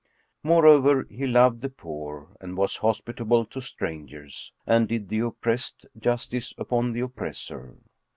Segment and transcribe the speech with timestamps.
[0.41, 6.55] Moreover, he loved the poor and was hospitable to strangers and did the oppressed justice
[6.57, 7.75] upon the oppressor.